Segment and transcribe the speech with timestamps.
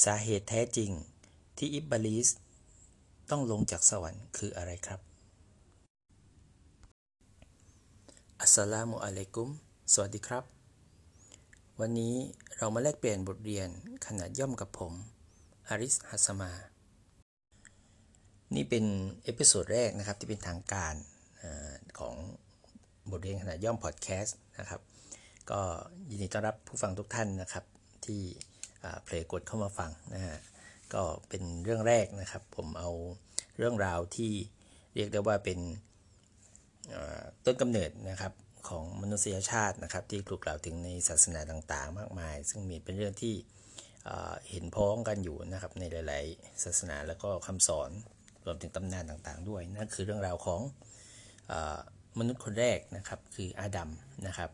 [0.00, 0.90] สาเหตุแท้จริง
[1.58, 2.28] ที่อิบบาลิส
[3.30, 5.00] ต้องลงจากสวรรค์คืออะไรครับ
[8.40, 9.50] อัสสลามุอะลัยกุม
[9.92, 10.44] สวัสดีครับ
[11.80, 12.14] วันนี้
[12.56, 13.68] เรามาแลกเปลี่ยนบทเรียน
[14.06, 14.92] ขนาดย่อมกับผม
[15.68, 16.52] อาริสฮัสมา
[18.54, 18.84] นี่เป็น
[19.24, 20.94] episode แรกนะครับที่เป็นทางการ
[21.42, 21.44] อ
[21.98, 22.14] ของ
[23.10, 24.80] บทเรียนขนาดย่อมพอดแคสต์นะครับ
[25.50, 25.60] ก็
[26.10, 27.64] ยินดีต้อนรับผู้ฟังทุกท่านนะครับ
[28.06, 28.22] ที่
[29.04, 30.38] เพลงกดเข้ามาฟังนะฮะ
[30.94, 32.90] ก็เป็นเรื่องแรกนะครับ ผมเอา
[33.58, 34.32] เรื่องราวที่
[34.94, 35.58] เรียกได้ว่าเป็น
[37.44, 38.32] ต้นกำเนิดนะครับ
[38.68, 43.34] ของมนุษยชาตินะครับ ที่ถูกกล่าวถึงในศาสนาต่างๆ มากมาย ซึ่งมีเป็นเรื่องที่
[44.50, 47.90] เห็นพ้องกันอยู่นะครับในหลายๆ ศาสนาแล้วก็คำสอน
[48.44, 50.60] รวมถึงตำนานต่างๆ ด้วยนั่นคือเรื่องราวของ
[51.50, 51.52] อ
[52.18, 53.90] มนุษย์คนแรกนะครับคืออาดัม
[54.26, 54.50] นะครับ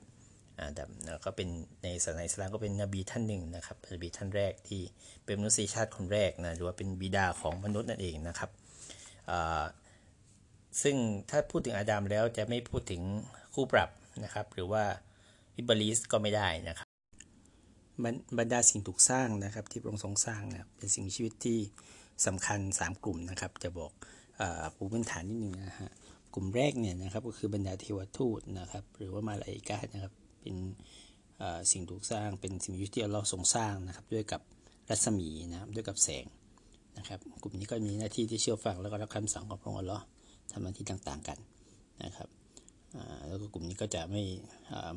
[0.61, 0.91] อาดัม
[1.25, 1.49] ก็เป็น
[1.83, 4.81] ในศาสนาอิสลามก็เป็นนบีท่านหนึ่งนะครับนบีท่านแรกที่
[5.25, 8.51] เป็นมนุษยชาติคนแรกนะหรือว่าเป็นบิดาของมนุษย์นั่นเองนะครับ
[10.83, 10.97] ซึ่ง
[11.31, 13.03] ถ้าพูดถึงอาดัมแล้วจะไม่พูดถึง
[13.55, 13.91] คู่ปรับ
[14.25, 14.85] นะครับ หรือว่า
[15.57, 16.89] อิบลิสก็ไม่ได้นะครับ
[18.39, 21.59] บรรดาสิ่งถูกสร้างนะครับ ที่พระองค์ทรงสร้างนะเป็นสิ่งมีชีวิตที่
[22.27, 23.93] สำคัญ 3 กลุ่มนะครับ จะบอก
[24.77, 25.91] ปูพื้นฐานนิดนึงนะฮะ
[26.35, 30.57] กลุ่มแรกเนี่ยนะครับก็คือบรรดาเทวทูตนะครับ หรือว่ามาลาอิกานะครับ เป็น
[31.73, 34.41] สิ่งถูกสร้างเป็นสิ่งมีชีวิตที่เราทรงสร้างนะครับ ด้วยกับ
[34.91, 36.25] รัศมีนะครับด้วยกับแสง
[36.99, 40.05] นะครับ กลุ่มนี้ก็มีหน้าที่ที่เชื่อฟังแล้วก็รับคำสั่งของพระองค์อัลลอฮ์
[40.53, 41.39] ทำหน้าที่ต่างๆกัน
[42.05, 42.29] นะครับ
[43.29, 44.23] แล้วก็กลุ่มนี้ก็จะไม่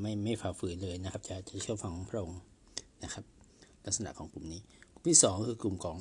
[0.01, 2.39] ไม่ไม่ฝ่าฝืนเลยนะครับ จะจะเชื่อฟังพระองค์
[3.03, 3.23] นะครับ
[3.85, 5.97] ลักษณะของกลุ่มนี้กลุ่มที่ 2 คือกลุ่มของ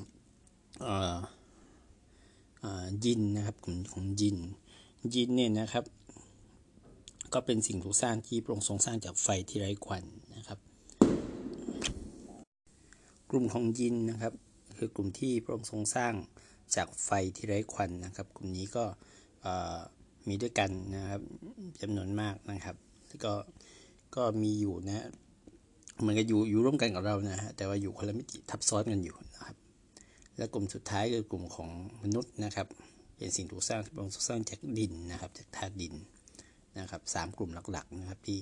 [3.05, 4.37] ยินนะครับกลุ่มของยิน
[5.15, 5.85] ยินเนี่ยนะครับ
[7.33, 10.03] ก็เป็นสิ่งถูกสร้างที่พระองค์ทรงสร้างจากไฟที่ไร้ควัน
[10.35, 10.59] นะครับ
[13.29, 14.33] กลุ่มของยินนะครับ
[14.77, 16.13] คือกลุ่มที่พระองค์ทรงสร้าง
[16.75, 18.83] จากไฟที่ไร้ควันนะครับ กลุ่มนี้ก็
[20.27, 21.21] มีด้วยกันนะครับ
[21.81, 22.75] จำนวนมากนะครับ
[23.07, 23.33] แล้วก็
[24.15, 25.07] ก็มีอยู่นะ
[25.99, 29.55] เหมือนกับอยู่อยู่ร่วมกันกับเรานะฮะแต่ว่าอยู่คนละมิติทับซ้อนกันอยู่นะครับ
[30.37, 31.69] และกลุ่มสุดท้ายคือกลุ่มของ
[32.03, 32.67] มนุษย์นะครับ
[33.17, 35.93] เป็นสิ่งถูกสร้างที่ถูกสร้างจากดินนะครับ จากธาตุดิน
[36.79, 38.39] นะครับสามกลุ่มหลักๆนะครับที่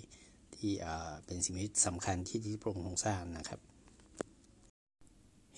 [0.56, 0.72] ที่
[1.26, 3.60] เป็นสิ่งที่สำคัญที่ที่พระองค์ทรงสร้างนะครับ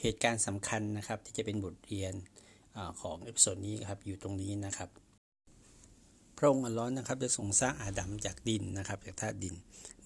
[0.02, 2.14] เหตุการณ์สำคัญนะครับที่จะเป็นบทเรียน
[2.78, 4.90] อของ episode นี้ครับอยู่ตรงนี้นะครับ
[6.38, 9.56] พระองค์อัลลอฮ์นะครับได้ทรงสร้างอาดัมจากดินนะครับจากธาตุดิน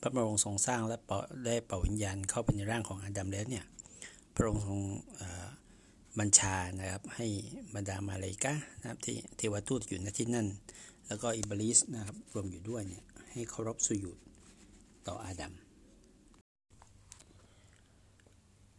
[0.02, 0.98] พระองค์ทรงสร้างและ
[1.46, 3.66] ได้เป่าวิญญาณเข้าไปในร่างของอาดัมแล้วเนี่ย
[4.36, 4.80] พระองค์ทรง
[6.20, 7.28] บัญชานะครับให้
[7.76, 10.48] บรรดามาเลกะนะครับที่เทวทูตอยู่ณที่นั่น
[11.08, 14.18] แล้วก็อิบลิสนะครับรวมอยู่ด้วยเนี่ยให้เคารพสุยุด
[15.08, 15.54] ต่ออาดัม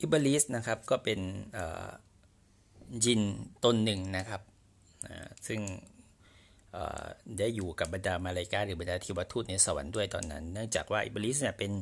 [0.00, 1.20] อิบลิสนะครับก็เป็น
[3.04, 3.20] ยิน
[3.64, 4.42] ตนหนึ่งนะครับ
[5.46, 5.60] ซึ่ง
[7.38, 11.72] ได้อยู่กับบรรดามาลายกาหรือบรรดาเทวทูตในสวรรค์ด้วยตอนนั้น เนื่องจากว่าอิบลิสเนี่ยเป็น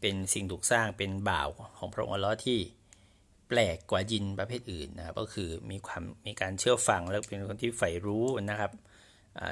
[0.00, 1.48] เป็นสิ่งถูกสร้างเป็นบ่าว
[1.78, 2.58] ของพระองค์อัลลอฮ์ที่
[3.48, 8.72] แปลกกว่ายินประเภทอื่นนะครับก็คือมีความมีการเชื่อฟังแล้วเป็นคนที่ใฝ่รู้นะครับ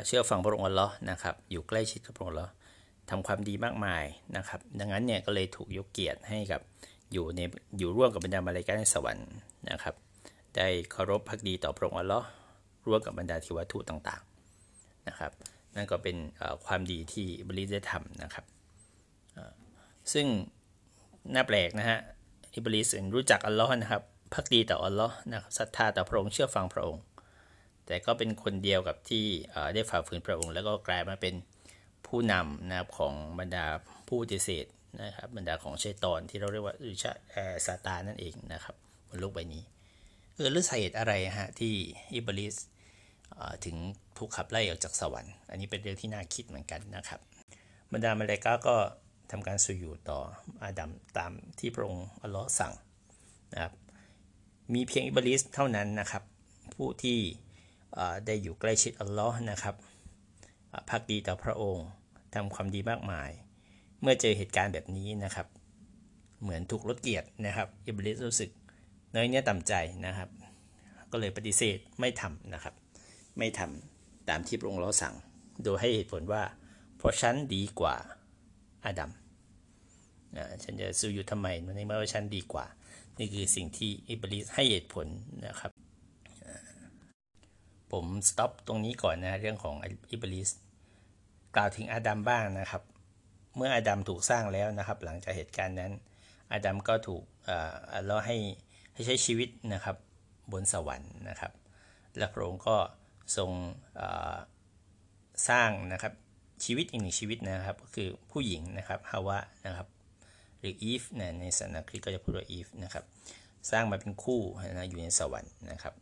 [0.06, 2.52] เชื่อฟังพระองค์อัลลอฮ์นะครับ อยู่ใกล้ชิดกับพระองค์อัลลอฮ์
[3.10, 4.04] ทำความดีมากมาย
[4.36, 6.60] นะครับ ดังนั้นเนี่ยก็เลยถูกยกเกียรติให้กับ
[7.12, 7.40] อยู่ใน
[7.78, 9.30] อยู่ร่วมกับบรรดามาลกาในสวรรค์
[9.70, 9.94] นะครับ
[10.56, 12.26] ได้เคารพพักดีต่อพระองค์อัลลอฮ์
[12.86, 15.32] ร่วมกับบรรดาเทวทูตต่างๆนะครับ
[15.76, 16.16] นั่นก็เป็น
[16.66, 18.44] ความดีที่บริสได้ทำนะครับ
[20.12, 20.26] ซึ่ง
[21.34, 21.98] น่าแปลกนะฮะ
[22.54, 24.02] อิบลิสรู้จักอัลลอฮ์นะครับ
[24.34, 27.02] พักดีต่ออัลลอฮ์นะครับศรัทธาต่อพระองค์เชื่อฟังพระองค์
[27.90, 29.24] แต่ก็เป็นคนเดียวกับที่
[29.74, 31.34] ได้ฝ่าฝืนพระองค์ แล้วก็กลายมาเป็น
[32.06, 33.64] ผู้นำนะครับของบรรดา
[34.06, 34.66] ผู้ปฏิเสธ
[35.02, 37.12] นะครับบรรดาของเชตอนที่เราเรียกว่าอิชา
[37.66, 38.74] ซาตานนั่นเองนะครับ
[39.08, 39.62] บนโลกใบนี้
[40.34, 41.72] เออหรือสาเหตุอะไรฮะที่
[42.14, 42.54] อิบลิส
[43.64, 43.76] ถึง
[44.18, 47.20] ถูกขับไล่ออกจากสวรรค์ อันนี้เป็นเรื่องที่น่าคิดเหมือนกันนะครับ
[47.92, 48.76] บรรดามาเลกาก็
[49.30, 50.20] ทำการสุยูต่อ
[50.64, 52.72] อาดัมตามที่พระองค์อัลลอฮ์สั่ง
[53.52, 53.72] นะครับ
[54.74, 56.22] มีเพียงอิบลิสเท่านั้นนะครับ
[56.74, 57.18] ผู้ที่
[58.26, 59.74] ได้อยู่ใกล้ชิดอัลลอฮ์นะครับ
[60.90, 61.86] พักดีต่อพระองค์
[62.34, 63.30] ทำความดีมากมาย
[64.02, 65.46] เมื่อเจอเหตุการณ์แบบนี้นะครับ
[66.42, 68.50] เหมือนถูกลดเกียรตินะครับอิบลิสรู้สึก
[69.14, 69.74] น้อยเนื้อต่ำใจ
[70.06, 70.28] นะครับ
[71.10, 72.74] ก็เลยปฏิเสธไม่ทำนะครับ
[73.38, 75.14] ไม่ทำตามที่พระองค์เราสั่ง
[75.62, 76.42] โดยให้เหตุผลว่า
[76.96, 77.96] เพราะฉันดีกว่า
[78.84, 79.10] อาดัม
[80.62, 81.46] ฉันจะสู้อยู่ทำไม
[81.76, 82.66] ในเมื่อว่าฉันดีกว่า
[83.18, 85.06] นี่คือสิ่งที่อิบลิสให้เหตุผล
[85.46, 85.70] นะครับ
[87.92, 89.74] ผม stop ตรงนี้ก่อนนะเรื่องของ
[90.10, 90.50] อิบลิส
[91.56, 92.82] กล่าวถึงอาดัมบ้างนะครับ
[93.56, 95.92] เมื่ออาดัมถูกสร้างแล้วนะครับ หลังจากเหตุการณ์นั้น
[96.52, 97.22] อาดัมก็ถูก
[98.06, 98.36] เราให้
[98.94, 99.96] ให้ให้ใช้ชีวิตนะครับ
[100.52, 101.52] บนสวรรค์นะครับ
[102.16, 102.76] และพระองค์ก็
[103.36, 103.50] ทรง
[105.48, 106.12] สร้างนะครับ
[106.64, 109.88] ชีวิตอีกหนึ่งชีวิตนะครับ ก็คือผู้หญิงนะครับฮาวะนะครับ
[110.58, 113.04] หรืออีฟนะในศาสนาคริสต์ก็จะพูดว่าอีฟนะครับ
[113.70, 114.40] สร้างมาเป็นคู่
[114.70, 115.94] นะอยู่ในสวรรค์นะครับ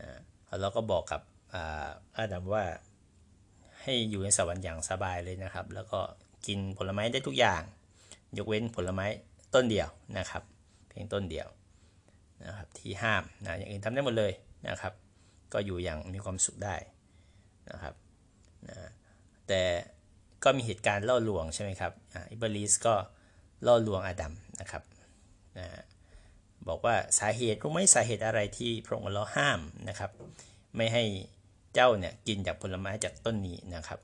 [0.00, 0.08] นะ
[0.60, 1.20] เราก็บอกกับ
[2.16, 2.64] อาดัมว่า
[3.80, 6.00] ให้อยู่ในสวรรค์อย่างสบายเลยนะครับ แล้วก็
[6.46, 7.62] กินผลไม้ได้ทุกอย่าง
[8.38, 9.06] ยกเว้นผลไม้
[9.54, 9.88] ต้นเดียว
[10.18, 10.42] นะครับ
[10.88, 11.48] เพียงต้นเดียว
[12.44, 14.32] นะครับที่ห้ามนะอย่างอื่นทำได้หมดเลย
[14.68, 14.92] นะครับ
[15.52, 16.76] ก็อยู่อย่างมีความสุขได้
[17.70, 17.94] นะครับ
[18.68, 18.76] นะ
[19.48, 19.62] แต่
[20.44, 21.92] ก็มีเหตุการณ์ล่อลวงใช่ไหมครับ
[22.30, 22.94] อิบลิสก็
[23.66, 24.82] ล่อลวงอาดัมนะครับ
[25.58, 25.66] นะ
[26.68, 30.10] บอกว่าสาเหตุรู้ไหมสาเหตุอะไรที่พระองค์เราห้ามนะครับ
[30.76, 31.04] ไม่ให้
[31.74, 34.00] เจ้าเนี่ยกินจากผลไม้จากต้นนี้นะครับ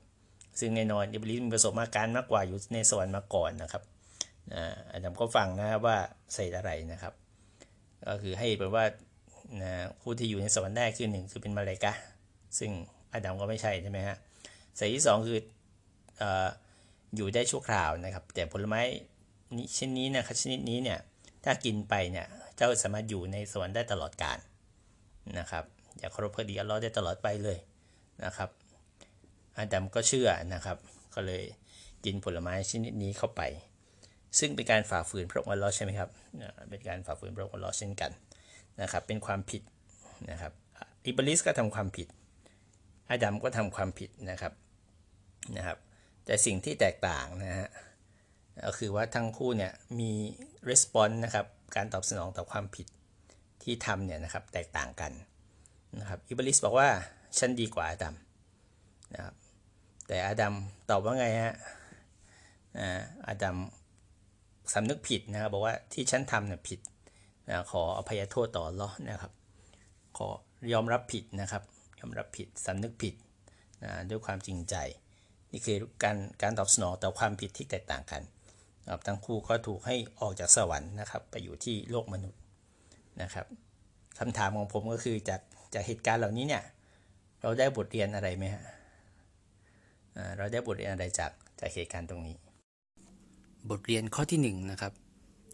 [0.59, 3.83] ซึ่งแน่นอนอิบลิสมีประสบการณ์มากกว่าอยู่ในสวรรค์มาก่อนนะครับ
[4.91, 5.97] อาดัมก็ฟังนะครับว่า
[6.33, 7.13] ใส่อะไรนะครับ
[8.07, 8.85] ก็คือให้เป็นว่า
[10.01, 11.93] ผู้ที่อยู่ในสวรรค์ได้คือหนึ่งคือเป็นมาเลกะ
[12.59, 12.71] ซึ่ง
[13.13, 14.17] อาดัมก็ไม่ใช่ใช่ไหมฮะ
[14.79, 15.39] สายที่2คือ
[16.21, 16.23] อ
[17.15, 18.81] อยู่ได้ชั่วคราวนะครับ แต่ผลไม้
[19.55, 20.99] นี้ชนิดนี้นะครับชนิดนี้เนี่ย
[21.43, 24.37] ถ้ากินไปเนี่ย เจ้าสามารถอยู่ในสวรรค์ได้ตลอดกาล
[25.39, 25.63] นะครับ
[25.99, 27.57] อย่าเคารพพอดีอัลลอฮ์ได้ตลอดไปเลย
[28.25, 28.49] นะครับ
[29.57, 30.77] อาดัมก็เชื่อนะครับ
[31.15, 31.43] ก็เลย
[32.05, 33.41] กินผลไม้ชนิดนี้เข้าไป
[34.39, 36.09] ซึ่งเป็นการฝ่าฝืนพระองค์อัลลอฮ์ใช่ไหมครับ
[36.69, 38.11] เป็นการฝ่าฝืนพระองค์อัลลอฮ์เช่นกัน
[38.81, 39.61] นะครับ เป็นความผิด
[40.31, 40.51] นะครับ
[41.05, 42.07] อิบลิสก็ทำความผิด
[43.09, 44.53] อาดัมก็ทำความผิดนะครับ
[45.57, 45.77] นะครับ
[46.25, 47.69] แต่สิ่งที่แตกต่างนะฮะ
[48.65, 50.11] ก็คือว่าทั้งคู่เนี่ยมี
[50.69, 51.45] response นะครับ
[51.75, 52.87] การตอบสนองต่อความผิด
[53.63, 55.11] ที่ทำเนี่ยนะครับแตกต่างกัน
[55.99, 56.87] นะครับอิบลิสบอกว่า
[57.37, 58.15] ฉันดีกว่าอาดัม
[59.13, 59.35] นะครับ
[60.07, 60.53] แต่อาดัม
[60.89, 61.55] ตอบว่าไงฮะ
[63.27, 63.57] อาดัม
[64.73, 66.79] สำนึกผิดนะครับบอกว่าที่ฉันทำเนี่ยผิด
[67.47, 69.33] นะขออภัยโทษต่อรอนะครับ
[70.17, 70.27] ขอ
[70.73, 71.63] ยอมรับผิดนะครับ
[71.99, 73.13] ยอมรับผิดสำนึกผิด
[73.83, 74.75] นะด้วยความจริงใจ
[75.51, 78.21] นี่คือการการตอบสนองต่อความผิดที่แตกต่างกัน
[78.91, 82.39] ครับทั้งคู่ก็ถูกให้ออกจากสวรรค์นะครับ ไปอยู่ที่โลกมนุษย์
[83.21, 83.45] นะครับ
[84.19, 85.41] คำถามของผมก็คือจาก
[85.73, 86.63] จากเหตุการณ์เหล่านี้เนี่ย
[87.41, 88.63] เราได้บทเรียนอะไรไหมฮะ
[90.37, 92.35] เราได้บทเรียนอะไรจากจากเหตุการณ์ตรงนี้
[93.69, 94.93] บทเรียนข้อที่1นนะครับ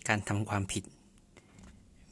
[0.07, 0.83] การทำความผิด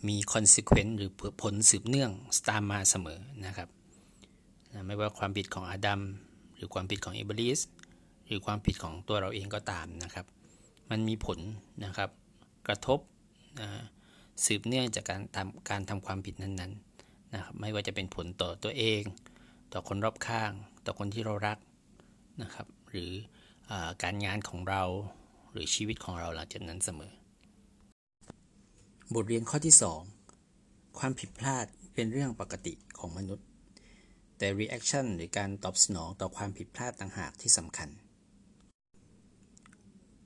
[0.07, 1.11] มี consequence หรือ
[1.41, 2.11] ผลสืบเนื่อง
[2.49, 3.69] ตามมาเสมอนะครับ
[4.85, 6.01] ไม่ว่าความผิดของอาดัม
[6.55, 7.59] หรือความผิดของอิบลิส
[8.25, 10.25] หรือความผิดของตัวเราเองก็ตามนะครับ
[10.89, 11.39] มันมีผล
[11.85, 12.09] นะครับ
[12.67, 12.99] กระทบ
[13.59, 13.67] นะ
[14.45, 19.01] สืบเนื่องจากการทำการทำความผิดนั้นๆนะครับไม่ว่าจะเป็นผลต่อตัวเอง
[19.73, 20.51] ต่อคนรอบข้าง
[20.85, 21.57] ต่อคนที่เรารัก
[22.41, 23.11] นะครับ หรือ
[23.71, 23.73] อ
[24.03, 24.83] การงานของเรา
[25.51, 27.11] หรือชีวิตของเราหลังจากนั้นเสมอ
[29.13, 29.75] บทเรียนข้อที่
[30.35, 33.45] 2 ความผิดพลาดเป็นเรื่องปกติของมนุษย์
[34.37, 37.89] แต่ reaction หรือการตอบสนองต่อความผิดพลาดต่างหากที่สำคัญ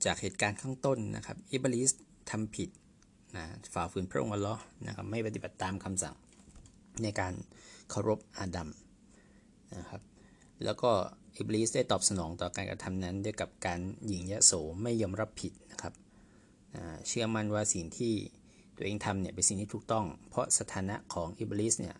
[0.04, 1.90] จากเหตุการณ์ข้างต้นนะครับอิบลิส
[2.30, 2.68] ทำผิด
[3.36, 3.44] นะ
[3.74, 6.14] ฝ่าฝืนพระองค์อัลลอฮ์นะครับไม่ปฏิบัติตามคำสั่ง
[7.02, 7.32] ในการ
[7.90, 8.68] เคารพอาดัม
[9.76, 10.02] นะครับ
[10.64, 10.90] แล้วก็
[11.36, 14.52] อิบลิสได้ตอบสนองต่อการกระทำนั้นด้วยกับการหยิ่งยะโส
[14.82, 15.94] ไม่ยอมรับผิดนะครับ
[17.06, 18.12] เชื่อมั่นว่าสิ่งที่
[18.76, 21.96] ตัวเองทำเนี่ยเป็นสิ่งที่ถูกต้อง เพราะสถานะของอิบลิสเนี่ย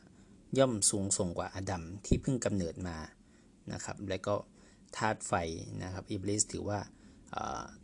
[0.59, 2.97] ย่อมสูงส่งกว่าอาดัมที่เพิ่งกำเนิดมา
[3.73, 4.35] นะครับและก็
[4.97, 5.33] ธาตุไฟ
[5.83, 6.81] นะครับอิบลิสถือว่า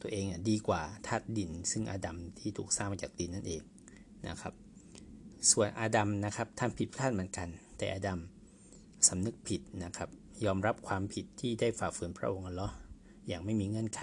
[0.00, 3.62] ตัวเองดีกว่าธาตุดิน ซึ่งอาดัมที่ถูกสร้างมาจากดินนั่นเอง
[4.28, 4.54] นะครับ
[5.50, 8.18] ส่วนอาดัมนะครับทำผิดพลาดเหมือนกัน แต่อาดัม
[9.08, 10.08] สำนึกผิดนะครับ
[10.44, 12.74] ยอมรับความผิดที่ได้ฝ่าฝืนพระองค์อัลลอฮ์
[13.28, 14.02] อย่างไม่มีเงื่อนไข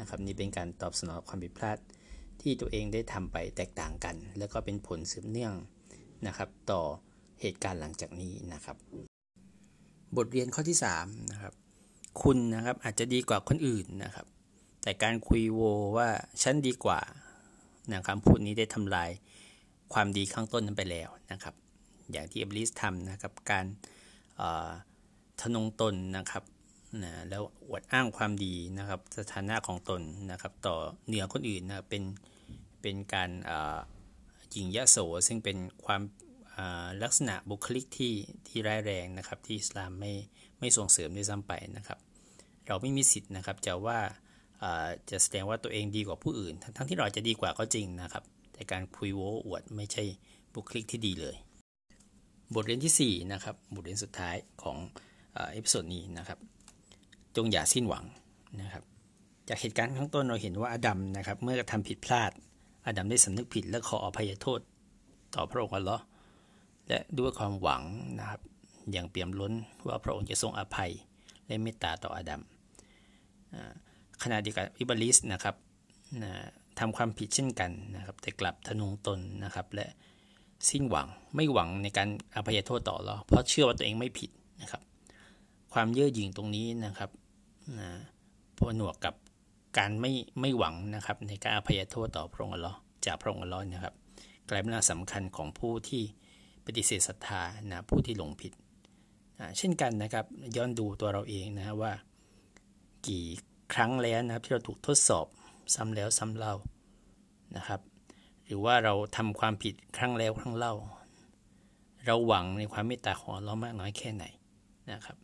[0.00, 1.78] นะครับนี่เป็นการตอบสนองความผิดพลาด
[2.40, 5.54] ที่ตัวเองได้ทำไปแตกต่างกัน แล้วก็เป็นผลสืบเนื่อง
[6.26, 6.82] นะครับ ต่อ
[7.40, 8.76] เหตุการณ์หลังจากนี้นะครับ
[10.16, 11.52] บทเรียนข้อที่3นะครับ
[12.22, 14.26] คุณนะครับอาจจะดีกว่าคนอื่นนะครับ
[14.82, 15.60] แต่การคุยโว
[15.96, 16.08] ว่า
[16.42, 17.00] ฉันดีกว่า
[17.90, 19.10] นะคำพูดนี้ได้ทำลาย
[19.92, 21.54] ความดีข้างต้นนั้นไปแล้วนะครับ
[22.12, 23.66] อย่างที่อบลิสทำนะครับการ
[25.40, 26.44] ทนงตนนะครับ
[27.02, 32.02] นะแล้วอวดอ้างความดีนะครับสถานะของตนนะครับต่อเหนือคนอื่นนะเป็น
[32.82, 33.30] เป็นการ
[34.54, 36.02] ยิงยะโสซึ่งเป็นความ
[37.02, 38.14] ลักษณะบุคลิกที่
[38.48, 40.12] ที่ร้ายแรงนะครับที่อิสลามไม่
[40.58, 41.98] ไม่ส่งเสริมด้วยซ้ำไปนะครับ
[42.66, 43.98] เราไม่มีสิทธิ์นะครับจะว่า
[45.10, 50.04] จะแสดงว่าตัวเองดีกว่าผู้อื่น ทั้งที่เราจะดีกว่าก็จริงนะครับ แต่การคุยโว้อวดไม่ใช่
[50.54, 51.36] บุคลิกที่ดีเลย
[52.54, 54.76] บทเรียนที่ 4 นะครับ บทเรียนสุดท้ายของ
[55.52, 56.38] episode นี้นะครับ
[57.36, 58.04] จงอย่าสิ้นหวัง
[58.60, 58.82] นะครับ
[59.48, 62.32] จากเหตุการณ์ข้างต้นเราเห็นว่าอดัมนะครับ เมื่อทำผิดพลาด
[62.86, 64.60] อดัมได้สำนึกผิดและขออภัยโทษ
[65.34, 66.02] ต่อพระองค์อัลลอฮ์
[66.88, 67.82] และด้วยความหวัง
[68.18, 68.40] นะครับ
[68.92, 69.52] อย่างเปี่ยมล้น
[69.86, 70.90] ว่าพระองค์จะทรงอภัย
[71.46, 72.42] และเมตตาต่ออดัม
[74.22, 75.54] ขณะเดียวกันอิบลิสนะครับ
[76.78, 79.86] ทำความผิดเช่นกันนะครับ แต่กลับทะนงตนนะครับ และ
[80.70, 84.30] สิ้นหวังไม่หวังในการอภัยโทษต่อเราเพราะเชื่อว่าตัวเองไม่ผิด
[84.62, 84.82] นะครับ
[85.72, 87.10] ความเย่อหยิ่งตรงนี้นะครับ
[87.78, 87.88] นะ
[88.56, 89.14] พหนวกกับ
[89.78, 93.94] การไม่ไม่หวังนะครับ ในการอภัยโทษต่อพระองค์อัลลอฮ์จากพระองค์อัลลอฮ์นะครับ
[94.48, 96.02] กลายเป็นเรื่องสำคัญของผู้ที่
[96.64, 98.52] ปฏิเสธศรัทธานะผู้ที่หลงผิด
[99.38, 100.24] นะเช่นกันนะครับ
[100.56, 101.92] ย้อนดูตัวเราเองนะว่า
[103.06, 103.24] กี่
[103.74, 105.26] ครั้งแล้วนะครับที่เราถูกทดสอบ
[105.74, 106.54] ซ้ำแล้วซ้ำเล่า
[107.56, 107.80] นะครับ
[108.46, 110.74] หรือว่าเราทำความผิดครั้งแล้วครั้งเล่า
[112.06, 114.24] เราหวังในความเมตตาของเรามากน้อยแค่ไหน
[114.92, 115.16] นะครับ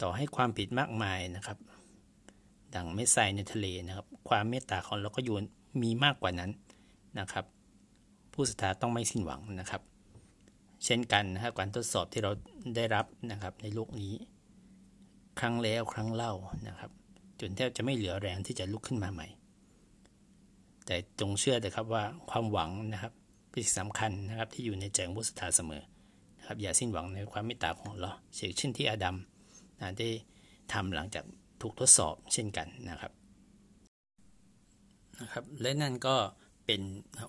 [0.00, 1.58] ต่อให้ความผิดมากมายนะครับ
[2.74, 5.36] ดังเม็ดทรายในทะเลนะครับ ความเมตตาของเราก็อยู่
[5.82, 6.50] มีมากกว่านั้น
[7.18, 7.44] นะครับ
[8.32, 9.82] ผู้ศรัทธาต้องไม่สิ้นหวังนะครับ
[10.84, 12.30] เช่นกันนะครับการทดสอบที่เรา
[12.76, 14.14] ได้รับนะครับในโลกนี้
[15.40, 16.32] ครั้งแล้วครั้งเล่า
[16.68, 16.90] นะครับ
[17.40, 19.26] จนแทบจะไม่เหลือแรงที่จะลุกขึ้นมาใหม่
[20.86, 23.12] แต่จงเชื่อเถอะครับว่าความหวังนะครับ
[23.50, 25.82] เป็นสิ่งสำคัญนะครับที่อยู่ในใจของผู้ศรัทธาเสมอ
[26.38, 29.16] นะครับอย่าสิ้นหวังในความเมตตาของเราเช่นเช่นที่อาดัม
[29.80, 30.08] นะได้
[30.72, 31.24] ทำหลังจาก
[31.60, 33.12] ถูกทดสอบเช่นกันนะครับ
[35.20, 36.16] นะครับและนั่นก็
[36.66, 36.80] เป็น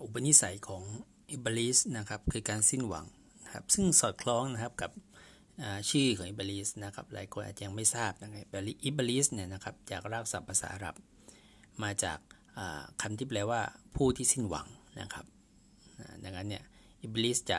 [0.02, 0.82] อุปนิสัยของ
[1.30, 3.04] อิบลิสนะครับคือการสิ้นหวัง
[3.44, 4.90] นะครับซึ่งสอดคล้องนะครับกับ
[5.90, 8.40] ชื่อของอิบลิสนะครับหลายคนอาจจะยังไม่ทราบนะครับ
[8.84, 10.94] อิบลิสเนี่ยนะครับจากรากศัพท์ภาษาอาหรับ
[11.82, 12.18] มาจาก
[13.00, 13.60] คำที่แปลว่า
[13.96, 14.66] ผู้ที่สิ้นหวัง
[15.00, 15.26] นะครับ
[16.24, 16.64] ดังนั้นเนี่ย
[17.02, 17.58] อิบลิสจะ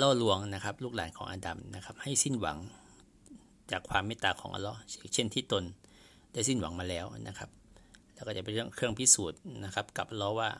[0.00, 2.58] ล่อลวงนะครับลูกหลานของอาดัมนะครับให้สิ้นหวัง
[3.70, 4.78] จากความเมตตาของอัลลอฮ์
[5.14, 5.64] เช่นที่ตน
[6.32, 7.50] ได้สิ้นหวังมาแล้วนะครับ
[8.14, 10.50] แล้วก็จะเป็นเรื่องเครื่องพิสูจน์นะครับกับเราว่า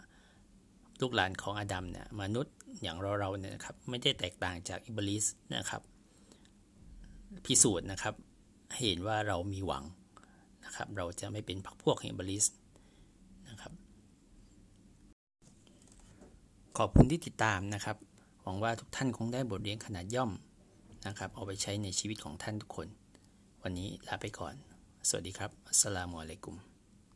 [1.01, 5.25] ลูกหลานของอาดัมเนี่ยมนุษย์ อย่างเราเราเนี่ยนะครับไม่ได้แตกต่างจากอิบลิส
[5.57, 5.83] นะครับ
[7.45, 8.15] พิสูจน์นะครับ
[8.79, 9.85] เห็นว่าเรามีหวัง
[10.65, 12.45] นะครับ เราจะไม่เป็นพักพวกอิบลิส
[13.49, 13.73] นะครับ
[16.79, 17.97] ขอบคุณที่ติดตามนะครับ
[18.43, 20.31] หวังว่าทุกท่านคงได้บทเรียนขนาดย่อม
[21.07, 22.89] นะครับ เอาไปใช้ในชีวิตของท่านทุกคน
[23.63, 24.55] วันนี้ลาไปก่อน
[25.09, 26.70] สวัสดีครับอัสสลามุอะลัยกุม